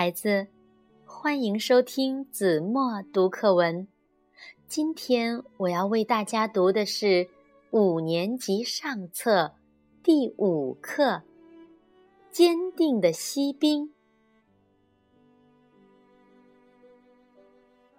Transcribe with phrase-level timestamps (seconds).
[0.00, 0.46] 孩子，
[1.04, 3.86] 欢迎收听子墨读课文。
[4.66, 7.28] 今天我要为大家读的是
[7.70, 9.52] 五年级上册
[10.02, 11.04] 第五课
[12.30, 13.88] 《坚定的锡兵》。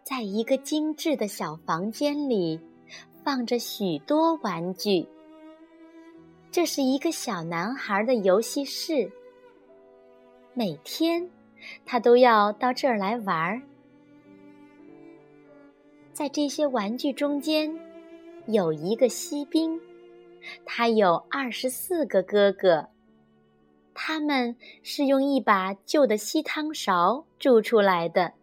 [0.04, 2.60] 在一个精致的小房间里，
[3.24, 5.08] 放着许多玩具。
[6.50, 9.08] 这是一个小男孩的游戏室。
[10.56, 11.30] 每天，
[11.86, 13.62] 他都要到这儿来玩儿。
[16.14, 17.74] 在这些玩具中间，
[18.48, 19.80] 有一个锡兵，
[20.66, 22.90] 他有二十四个哥哥。
[23.94, 28.34] 他们是用一把旧的锡汤勺铸出来的。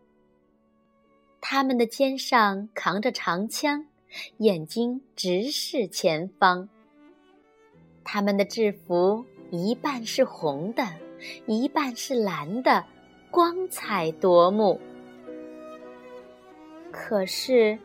[1.41, 3.87] 他们的肩上扛着长枪，
[4.39, 6.69] 眼睛直视前方。
[8.05, 10.85] 他们的制服一半是红的。
[11.47, 12.85] 一半是蓝的，
[13.31, 14.81] 光彩夺目。
[16.91, 17.79] 可是，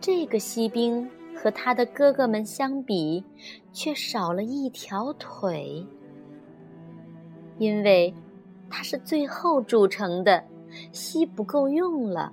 [0.00, 3.24] 这个锡兵和他的哥哥们相比，
[3.72, 5.84] 却少了一条腿，
[7.58, 8.12] 因为
[8.68, 10.44] 他是最后铸成的，
[10.92, 12.32] 锡不够用了。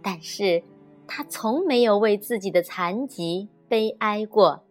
[0.00, 0.62] 但是，
[1.06, 4.64] 他从没有为自己的残疾悲哀过，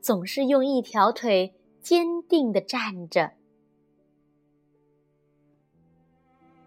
[0.00, 3.37] 总是用一条腿坚定地站着。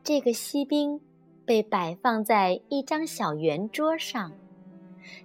[0.04, 1.00] 这个锡兵
[1.46, 4.32] 被摆放在一张小圆桌上，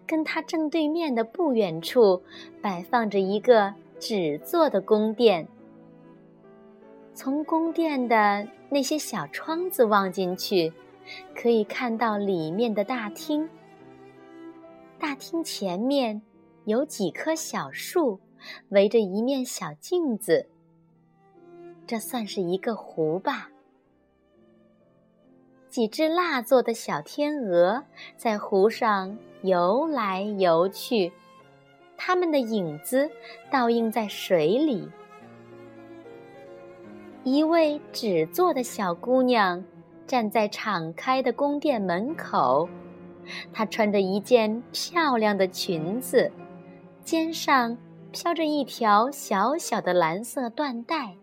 [0.07, 2.23] 跟他正对面的不远处
[2.61, 5.49] 摆放着一个纸做的宫殿。
[7.15, 10.71] 从宫殿的那些小窗子望进去，
[11.35, 13.49] 可以看到里面的大厅。
[14.99, 16.21] 大厅前面
[16.67, 18.21] 有几棵小树，
[18.69, 20.51] 围着一面小镜子。
[21.87, 23.51] 这算是一个湖吧。
[25.77, 27.85] 几只蜡做的小天鹅
[28.17, 31.13] 在湖上游来游去，
[31.99, 33.11] 它们的影子
[33.51, 34.89] 倒映在水里。
[37.25, 39.63] 一位纸做的小姑娘
[40.07, 42.67] 站在敞开的宫殿门口，
[43.53, 46.33] 她穿着一件漂亮的裙子，
[47.05, 47.77] 肩上
[48.13, 51.17] 飘着一条小小的蓝色缎带，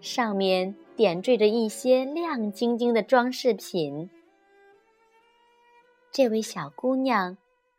[0.00, 0.74] 上面。
[1.02, 4.08] 点缀着一些亮晶晶的装饰品。
[6.12, 7.36] 这位小姑娘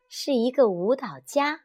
[0.09, 1.61] 是一个舞蹈家，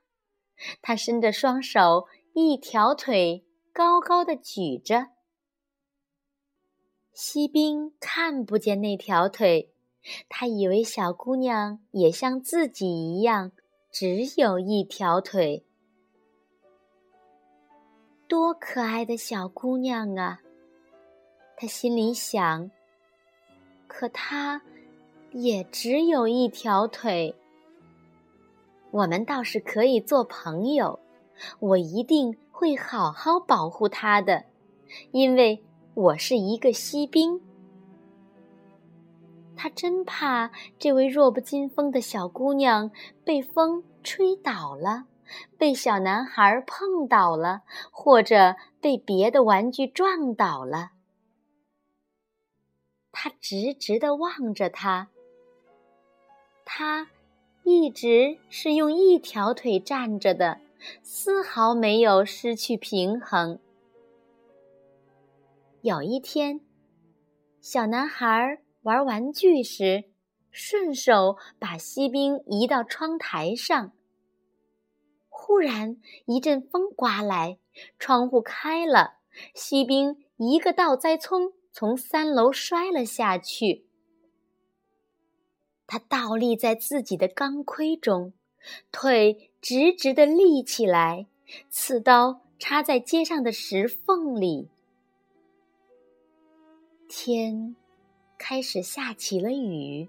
[0.80, 5.08] 她伸着双手，一条腿高高的举着。
[7.12, 9.74] 锡兵看不见那条腿，
[10.28, 13.50] 他以为小姑娘也像自己一样，
[13.90, 15.66] 只有一条腿。
[18.28, 20.38] 多可爱的小姑娘啊！
[21.60, 22.70] 他心里想
[23.88, 24.62] ：“可他
[25.32, 27.34] 也只有一条腿。
[28.92, 31.00] 我们倒是可以做朋友，
[31.58, 34.44] 我一定会好好保护他的，
[35.10, 35.64] 因为
[35.94, 37.40] 我是一个锡兵。”
[39.56, 42.92] 他真怕这位弱不禁风的小姑娘
[43.24, 45.06] 被风吹倒了，
[45.58, 50.92] 被小男孩碰倒了，或者被别的玩具撞倒了。
[53.20, 55.08] 他直直地望着他，
[56.64, 57.10] 他
[57.64, 60.60] 一直是用一条腿站着的，
[61.02, 63.58] 丝毫没有失去平衡。
[65.80, 66.60] 有一天，
[67.60, 70.04] 小男孩玩玩具时，
[70.52, 73.90] 顺手把锡兵移到窗台上。
[75.28, 75.96] 忽然
[76.26, 77.58] 一阵风刮来，
[77.98, 79.14] 窗户开了，
[79.56, 81.57] 锡兵一个倒栽葱。
[81.78, 83.86] 从三楼摔了下去，
[85.86, 88.32] 他倒立在自己的钢盔中，
[88.90, 91.28] 腿直直的立起来，
[91.70, 94.68] 刺刀插在街上的石缝里。
[97.08, 97.76] 天
[98.36, 100.08] 开始下起了雨，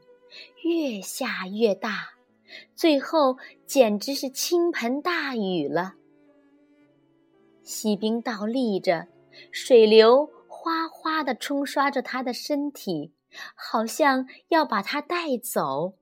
[0.64, 2.14] 越下越大，
[2.76, 3.38] 最后
[3.68, 5.94] 简直是倾盆大雨了。
[7.62, 9.08] 锡兵倒立着，
[9.52, 10.32] 水流。
[10.62, 10.90] 哗
[11.20, 13.12] 他的冲刷着他的身体，
[13.54, 15.96] 好像要把他带走。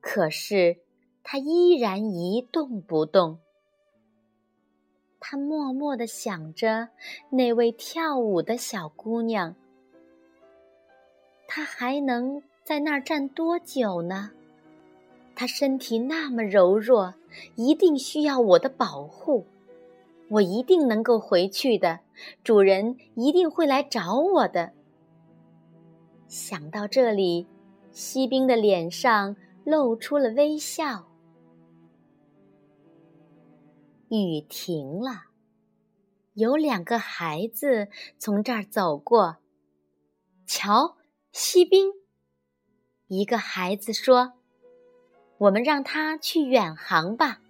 [0.00, 0.78] 可是
[1.24, 3.40] 他依然一动不动。
[5.18, 6.90] 他默默地想着
[7.30, 9.56] 那位跳舞的小姑娘。
[11.48, 14.30] 他还能在那儿站多久呢？
[15.34, 17.14] 他身体那么柔弱，
[17.56, 19.44] 一定需要我的保护。
[20.28, 22.00] 我一定能够回去的，
[22.42, 24.72] 主人一定会来找我的。
[26.26, 27.46] 想到这里，
[27.92, 31.06] 锡兵的脸上露出了微笑。
[34.08, 35.26] 雨停了，
[36.34, 37.88] 有两个孩子
[38.18, 39.36] 从这儿走过。
[40.46, 40.96] 瞧，
[41.32, 41.92] 锡兵。
[43.08, 44.32] 一个孩子说
[45.38, 47.40] ：“我们让他去远航吧。”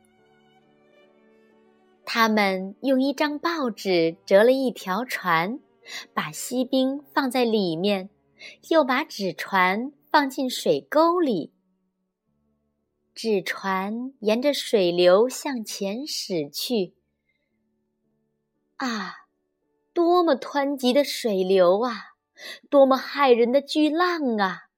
[2.08, 5.58] 他们用一张报纸折了一条船，
[6.14, 8.08] 把锡兵放在里面，
[8.70, 11.53] 又把纸船放进水沟里。
[13.12, 16.94] 纸船沿着水流向前驶去。
[18.76, 19.26] 啊，
[19.93, 22.14] 多么湍急的水流啊！
[22.70, 24.69] 多么骇人的巨浪啊！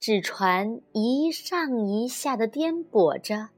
[0.00, 3.50] 纸船一上一下的颠簸着，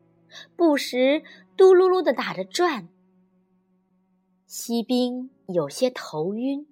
[0.57, 1.23] 不时
[1.57, 2.89] 嘟噜噜的打着转。
[4.57, 6.69] 锡兵有些头晕，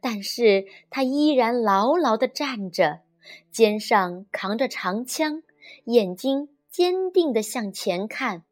[0.00, 3.02] 但是他依然牢牢地站着，
[3.48, 5.44] 肩上扛着长枪，
[5.84, 8.42] 眼睛坚定地向前看。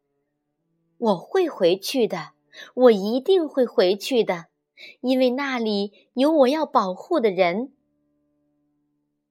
[0.97, 2.31] 我会回去的，
[2.73, 4.45] 我一定会回去的，
[5.01, 7.73] 因为那里有我要保护的人。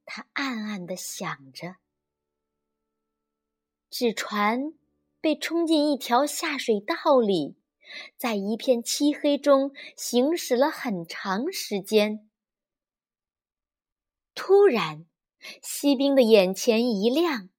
[0.04, 1.76] 他暗暗地想着。
[3.88, 4.74] 纸船
[5.18, 7.56] 被冲进一条下水道里。
[8.16, 12.28] 在一片漆黑中行驶了很长时间。
[14.34, 15.04] 突然，
[15.62, 17.50] 锡兵的眼前一亮，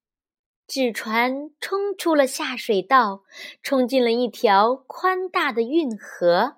[0.67, 3.23] 纸船冲出了下水道，
[3.61, 6.57] 冲进了一条宽大的运河。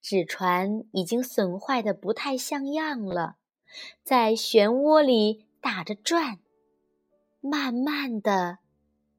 [0.00, 3.36] 纸船已经损坏的不太像样了，
[4.02, 6.40] 在漩涡里打着转，
[7.40, 8.58] 慢慢的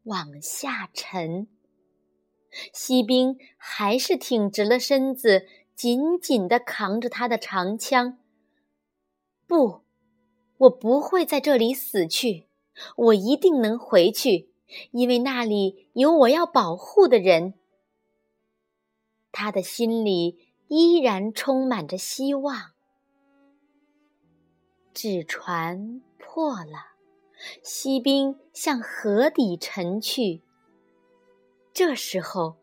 [0.03, 1.47] 往下沉。
[2.73, 8.17] 锡兵还是挺直了身子，紧紧地扛着他的长枪。
[9.47, 9.81] 不，
[10.57, 12.47] 我不会在这里死去，
[12.95, 14.49] 我一定能回去，
[14.91, 17.53] 因为那里有我要保护的人。
[19.31, 22.71] 他的心里依然充满着希望。
[24.91, 26.93] 纸船破了，
[27.63, 30.41] 锡兵向河底沉去。
[31.79, 32.57] 这时候，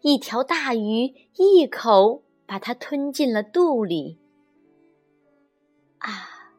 [0.00, 4.18] 一条大鱼一口把它吞进了肚里。
[5.98, 6.54] 啊，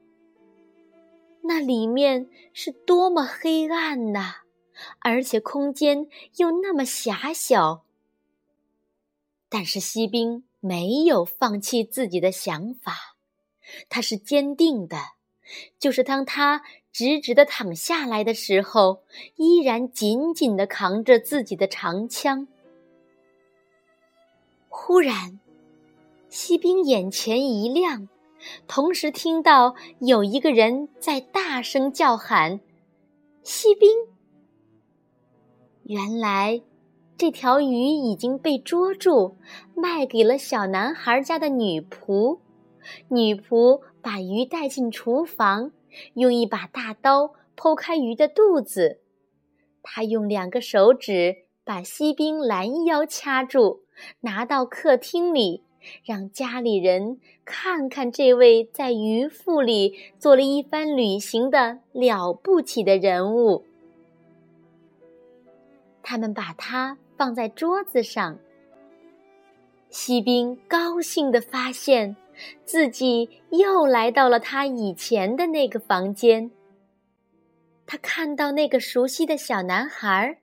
[1.41, 4.43] 那里面是多么黑暗呐！
[4.99, 7.83] 而且空间又那么狭小。
[9.49, 13.15] 但是锡兵没有放弃自己的想法，
[13.89, 14.97] 他是坚定的。
[15.79, 16.61] 就是当他。
[16.93, 19.01] 直直的躺下来的时候，
[19.35, 22.47] 依然紧紧的扛着自己的长枪。
[24.69, 25.39] 忽然，
[26.29, 28.07] 锡兵眼前一亮，
[28.67, 32.59] 同时听到有一个人在大声叫喊
[33.41, 33.89] ：“锡兵！”
[35.81, 36.61] 原来，
[37.17, 39.35] 这条鱼已经被捉住，
[39.73, 42.37] 卖给了小男孩家的女仆。
[43.07, 45.71] 女仆把鱼带进厨房。
[46.15, 48.99] 用一把大刀剖开鱼的肚子，
[49.83, 53.81] 她用两个手指把锡兵拦腰掐住，
[54.21, 55.61] 拿到客厅里，
[56.03, 63.63] 让家里人看看这位在鱼腹里做了一番旅行的了不起的人物。
[66.01, 68.39] 他们把它放在桌子上，
[69.91, 72.15] 锡兵高兴地发现。
[72.65, 76.51] 自己又来到了他以前的那个房间。
[77.85, 80.39] 他看到那个熟悉的小男孩，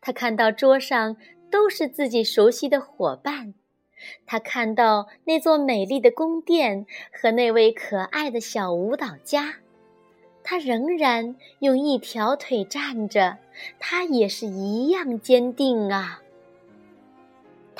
[0.00, 1.16] 他看到桌上
[1.50, 3.54] 都是自己熟悉的伙伴，
[4.26, 9.56] 他看到那座美丽的宫殿和那位可爱的小舞蹈家。
[10.44, 13.38] 他仍然用一条腿站着，
[13.78, 16.22] 他也是一样坚定啊。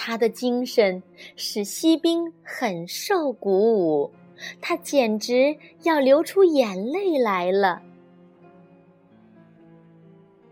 [0.00, 1.02] 他的精神
[1.34, 4.12] 使锡兵很受鼓舞，
[4.60, 7.82] 他简直要流出眼泪来了。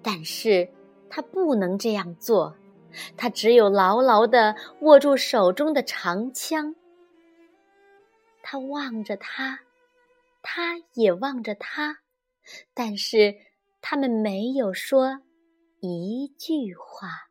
[0.02, 0.68] 但是
[1.08, 2.56] 他不能这样做，
[3.16, 6.74] 他只有牢牢的握住手中的长枪。
[8.42, 9.60] 他望着他，
[10.42, 11.98] 他也望着他，
[12.74, 13.36] 但是
[13.80, 15.20] 他们没有说
[15.80, 17.25] 一句话。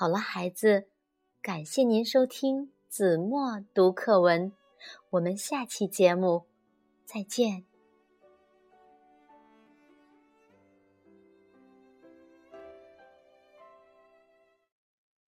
[0.00, 0.86] 好了，孩子，
[1.42, 4.52] 感谢您收听子墨读课文，
[5.10, 6.46] 我们下期节目
[7.04, 7.64] 再见。